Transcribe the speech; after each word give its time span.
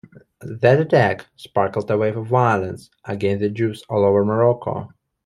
That 0.39 0.79
attack 0.81 1.27
sparked 1.35 1.87
a 1.87 1.95
wave 1.95 2.17
of 2.17 2.25
violence 2.25 2.89
against 3.05 3.41
the 3.41 3.49
Jews 3.49 3.83
all 3.87 4.03
over 4.03 4.25
Morocco. 4.25 4.91